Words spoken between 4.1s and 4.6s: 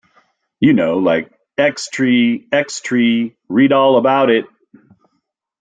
it!'.